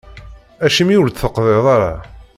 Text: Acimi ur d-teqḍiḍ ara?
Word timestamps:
Acimi 0.65 0.95
ur 1.03 1.07
d-teqḍiḍ 1.09 1.65
ara? 1.75 1.93